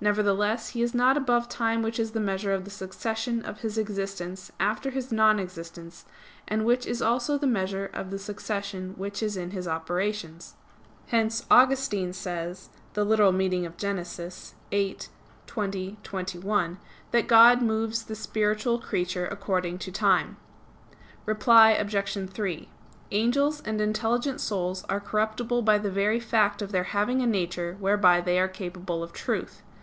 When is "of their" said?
26.62-26.84